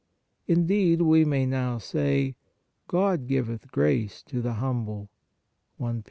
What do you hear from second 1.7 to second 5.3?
say," God giveth grace to the humble"